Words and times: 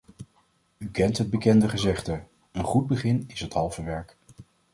U 0.77 0.89
kent 0.91 1.17
het 1.17 1.29
bekende 1.29 1.69
gezegde: 1.69 2.23
een 2.51 2.63
goed 2.63 2.87
begin 2.87 3.23
is 3.27 3.39
het 3.39 3.53
halve 3.53 3.83
werk. 3.83 4.17